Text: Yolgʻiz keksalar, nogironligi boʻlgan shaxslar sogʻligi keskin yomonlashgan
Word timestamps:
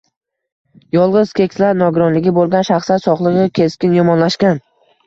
Yolgʻiz 0.95 1.33
keksalar, 1.41 1.77
nogironligi 1.83 2.35
boʻlgan 2.41 2.69
shaxslar 2.73 3.07
sogʻligi 3.07 3.49
keskin 3.63 3.97
yomonlashgan 4.01 4.65